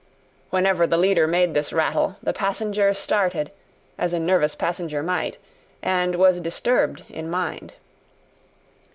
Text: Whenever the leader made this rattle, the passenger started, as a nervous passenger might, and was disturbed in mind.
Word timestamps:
Whenever 0.49 0.87
the 0.87 0.97
leader 0.97 1.27
made 1.27 1.53
this 1.53 1.71
rattle, 1.71 2.15
the 2.23 2.33
passenger 2.33 2.91
started, 2.91 3.51
as 3.99 4.13
a 4.13 4.19
nervous 4.19 4.55
passenger 4.55 5.03
might, 5.03 5.37
and 5.83 6.15
was 6.15 6.39
disturbed 6.39 7.03
in 7.07 7.29
mind. 7.29 7.73